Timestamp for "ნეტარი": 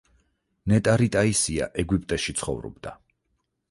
0.71-1.11